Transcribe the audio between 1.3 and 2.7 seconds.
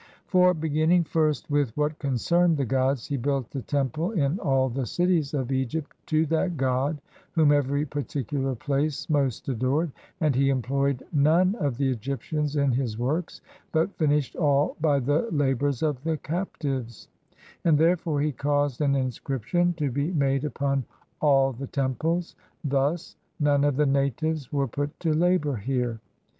with what concerned the